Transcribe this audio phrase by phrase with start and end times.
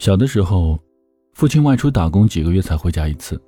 [0.00, 0.80] 小的时候，
[1.34, 3.38] 父亲外出打工几个月才回家一次，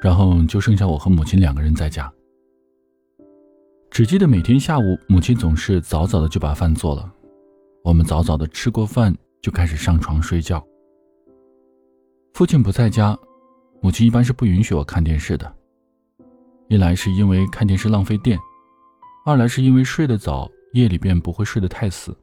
[0.00, 2.10] 然后就剩下我和母亲两个人在家。
[3.90, 7.12] 只记得每天下午，母亲总是早早的就把饭做了，
[7.82, 10.64] 我们早早的吃过饭就开始上床睡觉。
[12.34, 13.18] 父亲不在家，
[13.80, 15.52] 母亲一般是不允许我看电视的。
[16.68, 18.38] 一来是因为看电视浪费电，
[19.26, 22.16] 二来是因为睡得早，夜里便不会睡得太死。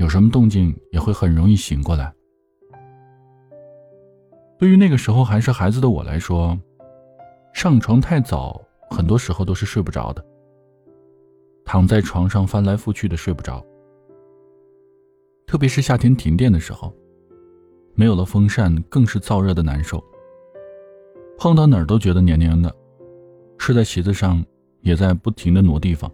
[0.00, 2.10] 有什么动静也会很容易醒过来。
[4.58, 6.58] 对于那个时候还是孩子的我来说，
[7.52, 8.58] 上床太早，
[8.88, 10.24] 很多时候都是睡不着的。
[11.66, 13.62] 躺在床上翻来覆去的睡不着。
[15.46, 16.90] 特别是夏天停电的时候，
[17.94, 20.02] 没有了风扇，更是燥热的难受。
[21.36, 22.74] 碰到哪儿都觉得黏黏的，
[23.58, 24.42] 睡在席子上
[24.80, 26.10] 也在不停的挪地方。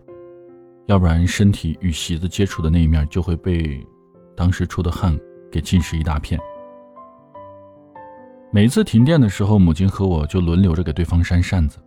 [0.87, 3.85] 要不然，身体与席子接触的那一面就会被
[4.37, 5.19] 当时出的汗
[5.51, 6.41] 给浸湿一大片。
[8.53, 11.79] 每次停电的时候，母亲和我就轮流着给对方扇扇子，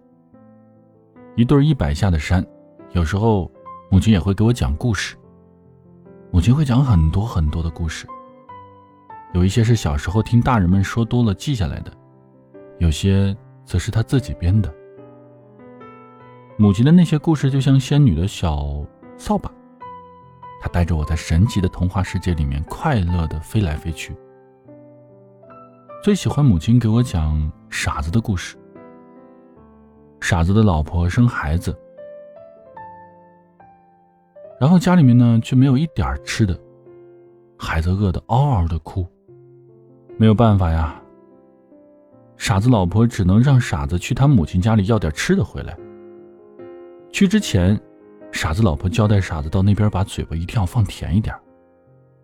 [1.37, 2.45] 一对一百下的扇。
[2.91, 3.49] 有时候，
[3.89, 5.15] 母亲也会给我讲故事。
[6.29, 8.05] 母亲会讲很多很多的故事，
[9.33, 11.91] 有一些是小时候听大人们说多了记下来的，
[12.79, 14.71] 有些则是她自己编的。
[16.61, 18.85] 母亲的那些故事就像仙女的小
[19.17, 19.49] 扫把，
[20.61, 24.13] 她带着我在神奇的童话世界里面快乐的飞来飞去。
[26.03, 28.57] 最喜欢母亲给我讲傻子的故事。
[30.19, 31.73] 傻子的老婆生孩子，
[34.59, 36.59] 然后家里面呢却没有一点吃的，
[37.57, 39.07] 孩子饿得嗷嗷的哭。
[40.17, 41.01] 没有办法呀，
[42.35, 45.73] 傻子老婆只能让傻子去他母亲家里要点吃的回来。
[47.11, 47.79] 去之前，
[48.31, 51.35] 傻子老婆交代傻子到那边把嘴巴一定要放甜一点，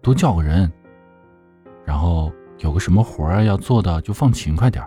[0.02, 0.72] 多叫个人。
[1.84, 4.84] 然后有个什么活儿要做的就放勤快点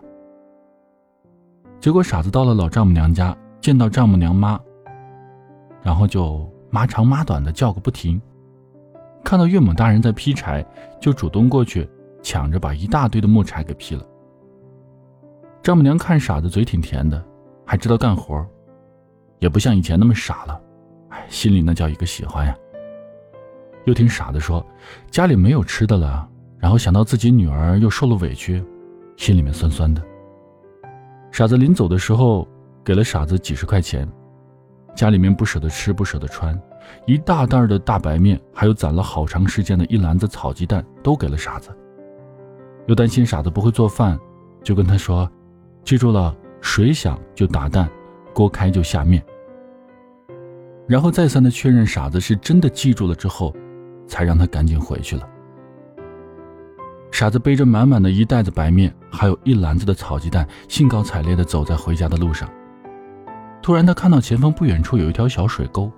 [1.78, 4.59] 结果傻子到了老丈母娘家，见到丈母娘妈，
[5.82, 8.20] 然后就妈长妈短的叫个不停。
[9.25, 10.65] 看到岳母大人在劈柴，
[11.00, 11.88] 就主动过去
[12.22, 14.04] 抢着把一大堆的木柴给劈了。
[15.62, 17.22] 丈母娘看傻子嘴挺甜的，
[17.65, 18.44] 还知道干活。
[19.38, 20.60] 也不像以前那么傻了，
[21.10, 22.56] 哎，心里那叫一个喜欢呀。
[23.84, 24.65] 又听傻子说
[25.10, 26.28] 家里没有吃的了，
[26.59, 28.62] 然后想到自己女儿又受了委屈，
[29.16, 30.03] 心里面酸酸的。
[31.31, 32.47] 傻子临走的时候
[32.84, 34.06] 给了傻子几十块钱，
[34.94, 36.60] 家里面不舍得吃不舍得穿，
[37.06, 41.71] 一大袋的大白面，还有攒了好长时间的一篮子草鸡蛋都给了傻子。
[42.87, 44.19] 又担心傻子不会做饭，
[44.62, 45.31] 就跟他说
[45.84, 47.88] ：“记住了，水响就打蛋。”
[48.33, 49.22] 锅开就下面，
[50.87, 53.55] 然后再三的确认傻子是真的记住了之后，
[54.06, 55.28] 才让他赶紧回去了。
[57.11, 62.49] 傻子背着满满的一袋子白面，还有一篮子的草鸡蛋，兴高采烈的走在回家的路上。
[63.61, 65.91] 突然，他看到前方不远处有一条小水沟，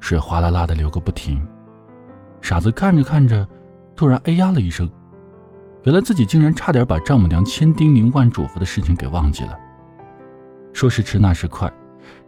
[0.00, 1.46] 水哗啦啦的流个不停。
[2.40, 3.46] 傻子看着看着，
[3.94, 4.90] 突然哎呀了一声，
[5.84, 9.58] 原来自己竟然差点把丈母娘千叮咛万嘱咐的事情给忘记了。
[10.72, 11.72] 说时迟，那时快，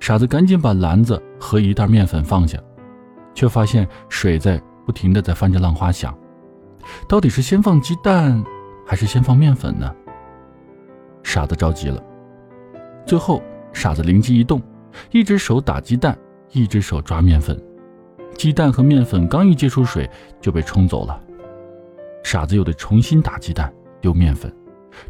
[0.00, 2.58] 傻子赶紧把篮子和一袋面粉放下，
[3.34, 6.16] 却发现水在不停的在翻着浪花响。
[7.08, 8.44] 到底是先放鸡蛋，
[8.86, 9.94] 还是先放面粉呢？
[11.22, 12.02] 傻子着急了。
[13.06, 14.60] 最后，傻子灵机一动，
[15.10, 16.16] 一只手打鸡蛋，
[16.52, 17.58] 一只手抓面粉。
[18.36, 20.08] 鸡蛋和面粉刚一接触水，
[20.40, 21.18] 就被冲走了。
[22.22, 24.54] 傻子又得重新打鸡蛋，丢面粉，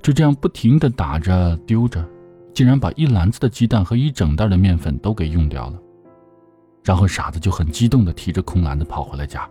[0.01, 2.05] 就这样不停的打着丢着。
[2.55, 5.79] 竟然把一篮子的鸡蛋和一整袋的面粉都给用掉了，
[6.85, 9.49] 然后傻子就很激动地提着空篮子跑回了家。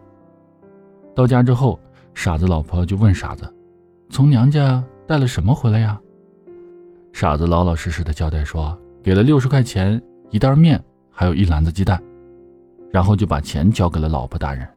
[1.13, 1.77] 到家之后，
[2.13, 3.53] 傻子老婆就问傻子
[4.09, 5.99] ：“从娘家带了什么回来呀？”
[7.11, 10.81] 傻子老老实实的交代说：“给了六十块钱，一袋面，
[11.11, 12.01] 还有一篮子鸡蛋。”
[12.89, 14.67] 然后就把钱交给了老婆大人。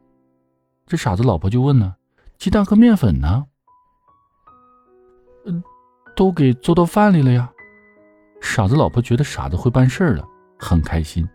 [0.86, 1.94] 这傻子老婆就问呢
[2.38, 3.46] ：“鸡蛋和面粉呢
[5.46, 5.62] ？”“嗯，
[6.16, 7.50] 都给做到饭里了呀。”
[8.46, 10.24] 傻子老婆觉得傻子会办事了，
[10.56, 11.28] 很开心，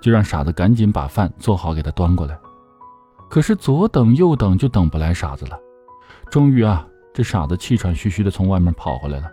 [0.00, 2.38] 就让傻子赶紧把饭做好给他端过来。
[3.30, 5.58] 可是左等右等就等不来傻子了。
[6.30, 9.28] 终于啊，这傻子气喘吁吁的从外面跑回来了，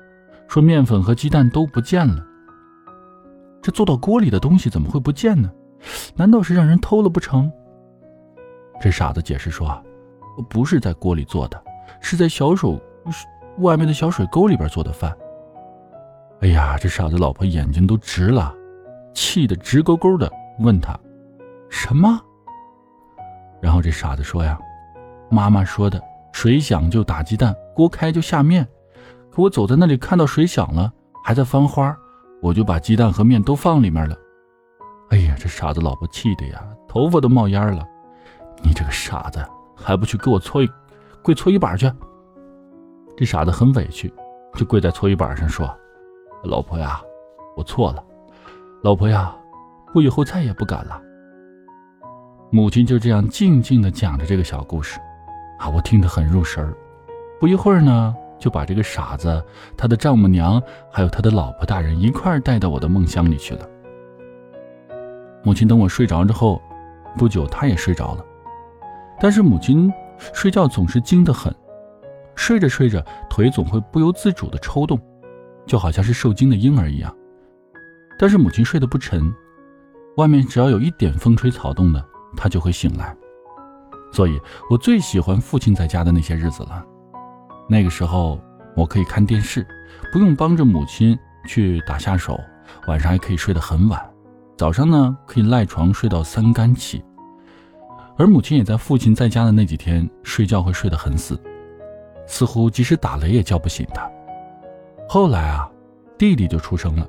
[0.48, 2.26] 说面粉和鸡蛋都不见了。
[3.62, 5.52] 这做到锅里的东西怎么会不见呢？
[6.16, 7.52] 难道是让人偷了不成？
[8.82, 9.80] 这傻子解释说，
[10.50, 11.62] 不是在锅里做的，
[12.02, 12.82] 是在小手
[13.60, 15.16] 外面的小水沟里边做的饭。
[16.42, 18.54] 哎呀，这傻子老婆眼睛都直了，
[19.14, 20.98] 气得直勾勾的，问他
[21.70, 22.20] ：“什么？”
[23.60, 24.58] 然后这傻子说：“呀，
[25.32, 26.00] 妈妈说的
[26.32, 28.68] 水响就打鸡蛋，锅开就下面。
[29.32, 30.94] 可我走在那里，看到水响了，
[31.24, 31.96] 还在翻花，
[32.42, 34.16] 我就把鸡蛋和面都放里面了。
[35.10, 37.84] 哎呀，这傻子老婆气的呀，头发都冒烟了。
[38.64, 39.44] 你这个傻子，
[39.76, 40.70] 还不去给我搓一
[41.24, 41.92] 跪搓衣板去？
[43.16, 44.14] 这傻子很委屈，
[44.54, 45.68] 就跪在搓衣板上说
[46.48, 47.02] ：“老婆呀，
[47.56, 48.04] 我错了。
[48.84, 49.36] 老婆呀，
[49.94, 51.02] 我以后再也不敢了。”
[52.50, 55.00] 母亲就这样静静的讲着这个小故事。
[55.60, 56.74] 啊，我听得很入神儿。
[57.40, 59.44] 不一会儿呢，就把这个傻子、
[59.76, 60.62] 他的丈母娘，
[60.92, 63.68] 还有他的老婆大人一块儿带到我的梦乡里去了。
[65.44, 66.62] 母亲等我睡着之后，
[67.18, 68.24] 不久她也睡着了。
[69.20, 69.92] 但是母亲
[70.34, 71.54] 睡觉总是精得很，
[72.36, 75.00] 睡着睡着腿总会不由自主的抽动，
[75.68, 77.16] 就好像是受惊的婴儿一样。
[78.18, 79.32] 但是母亲睡得不沉，
[80.16, 82.04] 外面只要有一点风吹草动的，
[82.36, 83.16] 她就会醒来。
[84.12, 86.84] 所以我最喜欢父亲在家的那些日子了。
[87.70, 88.42] 那个时候，
[88.76, 89.68] 我可以看电视，
[90.12, 91.16] 不用帮着母亲
[91.46, 92.40] 去打下手，
[92.88, 94.02] 晚上还可以睡得很晚，
[94.58, 97.04] 早上呢可以赖床睡到三更起。
[98.18, 101.40] 而母亲也在父亲在家的那几天睡觉会睡得很死，
[102.26, 104.10] 似乎即使打雷也叫不醒他。
[105.10, 105.72] 后来啊，
[106.18, 107.08] 弟弟就出生了，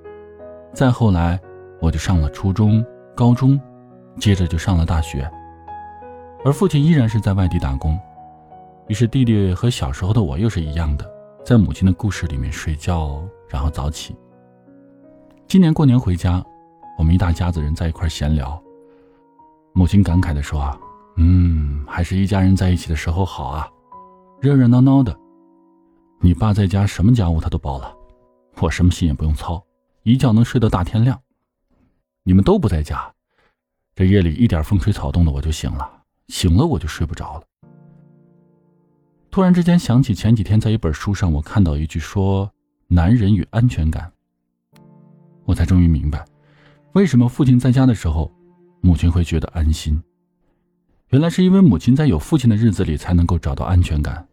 [0.73, 1.39] 再后来
[1.81, 2.85] 我就上了初中、
[3.17, 3.61] 高中，
[4.19, 5.29] 接着就上了大学。
[6.45, 7.99] 而父亲依然是在外地打工，
[8.87, 11.05] 于是弟弟和小时候的我又是一样的，
[11.45, 14.17] 在母亲的故事里面睡觉，然后早起。
[15.49, 16.41] 今年过年回家，
[16.97, 18.63] 我们一大家子人在一块闲聊。
[19.73, 20.79] 母亲感慨地说：“啊，
[21.17, 23.69] 嗯，还是一家人在一起的时候好啊，
[24.41, 25.19] 热热闹闹的。
[26.21, 27.95] 你爸在家什么家务他都包了，
[28.61, 29.65] 我什么心也不用操，
[30.03, 31.21] 一觉能睡到大天亮。
[32.25, 33.13] 你们都不在家，
[33.95, 35.93] 这夜里一点风吹草动的我就醒了。”
[36.29, 37.43] 醒了我就睡不着了。
[39.31, 42.53] 突然之间想起前几天在一本书上我看到一句说
[42.87, 44.13] ：“男人与安全感。”
[45.47, 46.23] 我才终于明白，
[46.93, 48.31] 为什么父亲在家的时候，
[48.83, 49.99] 母亲会觉得安心。
[51.09, 54.28] 原来是因为母亲在有父亲的日子里才能够找到安全感，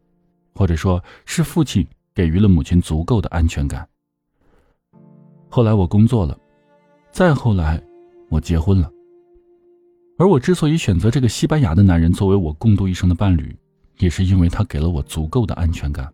[0.56, 3.88] 或者说是父亲给予了母亲足够的安全感。
[5.50, 6.38] 后来我工作了，
[7.12, 7.82] 再后来，
[8.30, 8.90] 我结婚了。
[10.18, 13.56] 而我之所以选择这个西班牙的男人作为我共度一生的伴侣，
[14.00, 16.12] 也是因为他给了我足够的安全感。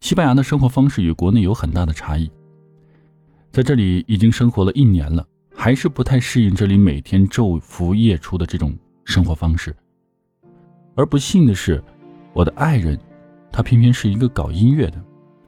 [0.00, 2.30] 西班牙的生活方式与国内有很大的差异，
[3.50, 9.74] 在这里已经生活了一年了，还是不太适应这里每天昼伏夜出的这种生活方式。
[10.94, 11.82] 而不幸的是，
[12.34, 12.98] 我的爱人，
[13.50, 15.00] 他偏偏是一个搞音乐的，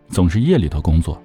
[0.08, 1.20] 总是夜里头工作。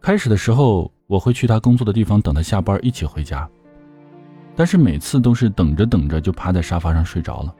[0.00, 3.48] 开始的时候，我会去他工作的地方等他下班，一起回家。
[4.56, 7.54] 但是每次都是等着等着就趴在沙发上睡着了。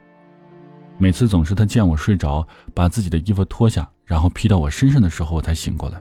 [0.97, 6.01] 每次总是他见我睡着，把自己的衣服脱下，然后披到我身上的时候，我才醒过来。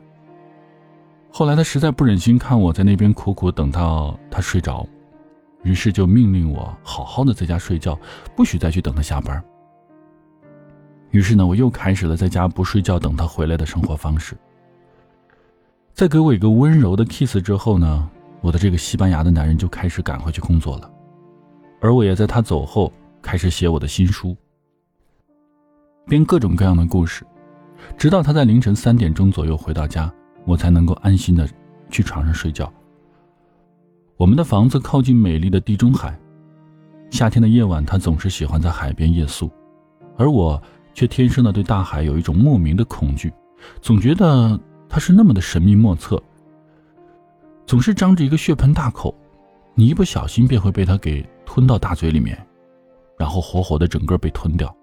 [1.30, 4.88] 后来他实在不忍心看我在那边苦苦等到他睡着，
[5.64, 8.00] 于是就命令我好好的在家睡觉，
[8.34, 9.44] 不许再去等他下班。
[11.16, 14.36] 于是呢，我又开始了在家不睡觉等他回来的生活方式。
[15.94, 18.10] 在给我一个温柔的 kiss 之后呢？
[18.42, 20.92] 我的这个西班牙的男人就开始赶回去工作了，
[21.80, 22.92] 而我也在他走后
[23.22, 24.36] 开始写我的新书，
[26.06, 27.26] 编各种各样的故事，
[27.98, 30.14] 直到他在凌晨三点钟左右回到家，
[30.44, 31.48] 我才能够安心的
[31.90, 32.70] 去床上睡觉。
[34.18, 36.20] 我们的房子靠近美丽的地中海，
[37.10, 39.50] 夏天的夜晚他总是喜欢在海边夜宿，
[40.18, 40.62] 而我
[40.96, 43.32] 却天生的对大海有一种莫名的恐惧，
[43.82, 44.60] 总觉得
[44.90, 46.20] 它是那么的神秘莫测。
[47.68, 49.14] 总是张着一个血盆大口，
[49.74, 52.36] 你一不小心便会被它给吞到大嘴里面，
[53.20, 54.74] 然后活活的整个被吞掉。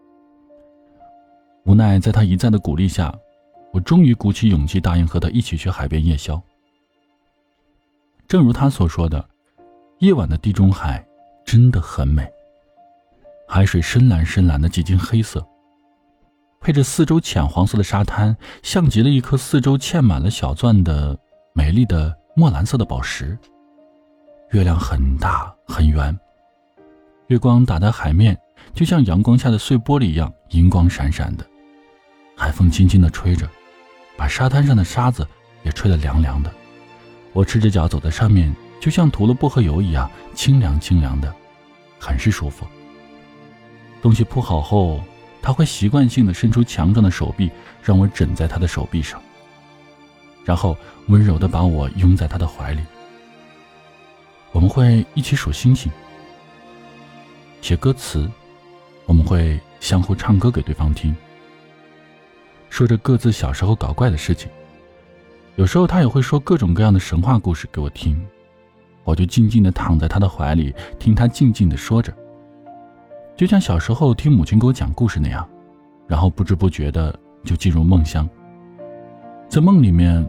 [1.65, 3.15] 无奈在他一再的鼓励下，
[3.73, 6.43] 我终于鼓起勇气答应和他一起去海边夜宵。
[8.27, 9.25] 正如他所说的，
[10.01, 11.07] 夜晚的地中海
[11.45, 12.29] 真的很美，
[13.47, 15.47] 海水深蓝深蓝的几近黑色，
[16.63, 21.19] 配着四周浅黄色的沙滩，像极了一颗四周嵌满了小钻的
[21.53, 22.17] 美丽的。
[22.35, 23.39] 墨蓝色的宝石，
[24.53, 26.19] 月亮很大很圆，
[27.27, 28.35] 月光打在海面，
[28.73, 31.45] 就像阳光下的碎玻璃一样，银光闪闪的。
[32.35, 33.47] 海风轻轻地吹着，
[34.17, 35.29] 把沙滩上的沙子
[35.63, 36.51] 也吹得凉凉的。
[37.35, 38.51] 我赤着脚走在上面，
[38.81, 41.31] 就像涂了薄荷油一样，清凉清凉的，
[41.99, 42.67] 很是舒服。
[44.01, 45.03] 东西铺好后，
[45.43, 47.51] 他会习惯性的伸出强壮的手臂，
[47.83, 49.21] 让我枕在他的手臂上。
[50.45, 50.77] 然后
[51.09, 52.81] 温柔的把我拥在他的怀里，
[54.53, 55.91] 我们会一起数星星，
[57.61, 58.31] 写歌词，
[59.07, 61.15] 我们会相互唱歌给对方听，
[62.71, 64.49] 说着各自小时候搞怪的事情。
[65.57, 68.21] 有时候他也会说各种各样的神话故事给我听，
[69.05, 72.13] 我就静静的躺在他的怀里，听他静静的说着，
[73.35, 75.49] 就像小时候听母亲给我讲故事那样，
[76.07, 78.29] 然后不知不觉的就进入梦乡。
[79.49, 80.29] 在梦里面，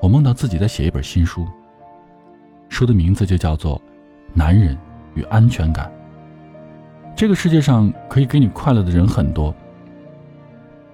[0.00, 1.46] 我梦到自己在写一本新书，
[2.68, 3.76] 书的名字就叫做
[4.32, 4.76] 《男人
[5.14, 5.86] 与安全感》。
[7.16, 9.54] 这个世界上可以给你快乐的人很多，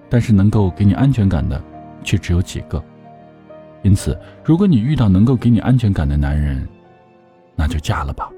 [0.09, 1.61] 但是能够给你安全感的
[2.03, 2.83] 却只有几个。
[3.83, 6.67] 因此，如果你遇到能够给你安全感的男人，
[7.55, 8.29] 那就嫁了吧。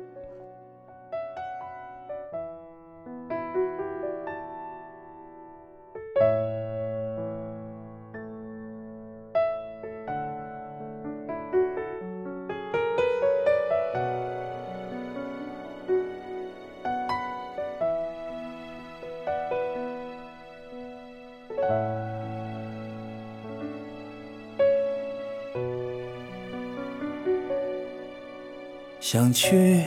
[28.99, 29.85] 想去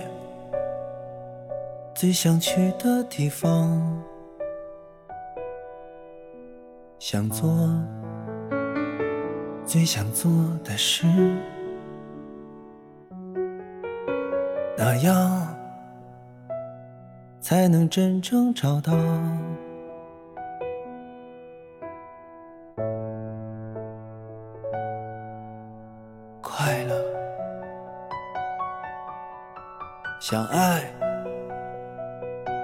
[1.95, 4.03] 最想去的地方，
[6.99, 7.49] 想做
[9.67, 10.33] 最想做
[10.65, 11.07] 的事，
[14.79, 15.47] 那样
[17.39, 18.93] 才能真正找到
[26.41, 27.13] 快乐。
[30.25, 30.85] 想爱，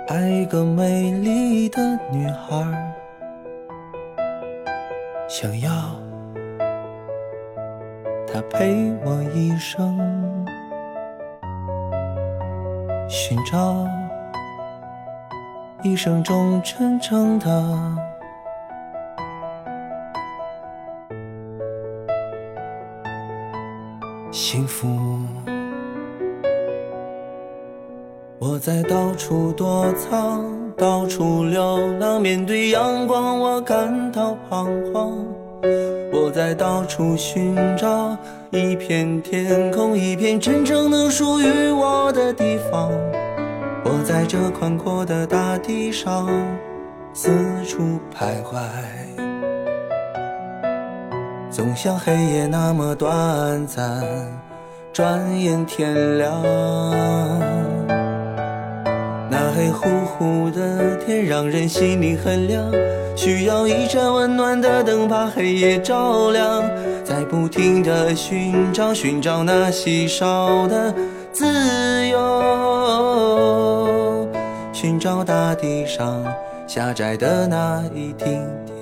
[0.06, 2.94] 爱一个美丽的女孩，
[5.26, 5.72] 想要
[8.32, 9.98] 她陪我一生，
[13.08, 13.74] 寻找
[15.82, 17.96] 一生中真正的
[24.30, 25.57] 幸福。
[28.40, 30.44] 我在到处躲藏，
[30.76, 35.12] 到处流浪，面对阳光我感到彷徨。
[36.12, 38.16] 我在到处寻找
[38.50, 42.92] 一片天空，一片真正能属于我的地方。
[43.84, 46.28] 我在这宽阔的大地上
[47.12, 47.30] 四
[47.66, 48.60] 处徘徊，
[51.50, 54.00] 总像黑夜那么短暂，
[54.92, 56.40] 转眼天亮。
[59.58, 62.70] 黑乎乎的天让人心里很凉，
[63.16, 66.62] 需要一盏温暖的灯把黑夜照亮，
[67.04, 70.94] 在不停的寻找，寻找那稀少的
[71.32, 71.44] 自
[72.06, 72.18] 由，
[74.72, 76.24] 寻找大地上
[76.68, 78.77] 狭窄的那一丁点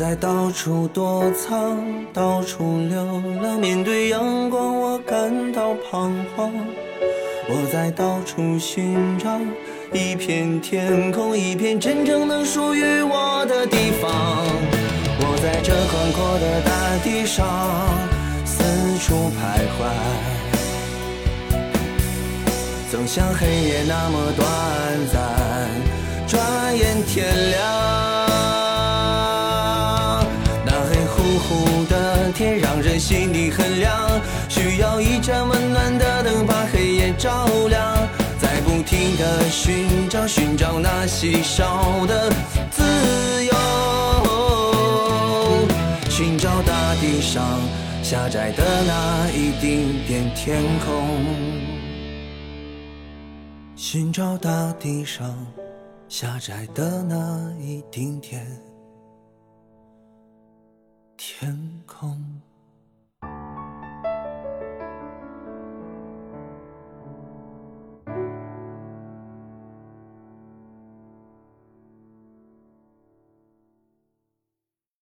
[0.00, 1.76] 在到处躲藏，
[2.10, 3.04] 到处流
[3.42, 6.50] 浪，面对阳光我感到彷徨。
[7.50, 9.38] 我在到处寻找
[9.92, 14.10] 一片天空，一片真正能属于我的地方。
[15.20, 17.46] 我在这宽阔的大地上
[18.46, 18.64] 四
[19.04, 19.84] 处徘徊，
[22.90, 24.48] 总像黑夜那么短
[25.12, 25.68] 暂，
[26.26, 28.09] 转眼天亮。
[32.98, 42.30] 心里很凉，需要一盏温暖的灯把黑夜照亮，在不停的寻找，寻找那稀少的
[42.70, 42.82] 自
[43.44, 43.52] 由，
[46.08, 47.58] 寻找大地上
[48.02, 51.08] 狭窄的那一丁点天空，
[53.76, 55.46] 寻找大地上
[56.08, 58.46] 狭窄的那一丁点
[61.16, 61.56] 天
[61.86, 62.39] 空。